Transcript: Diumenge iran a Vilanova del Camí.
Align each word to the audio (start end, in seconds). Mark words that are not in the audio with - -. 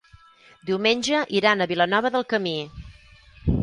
Diumenge 0.69 1.21
iran 1.41 1.61
a 1.61 1.69
Vilanova 1.75 2.15
del 2.19 2.29
Camí. 2.35 2.59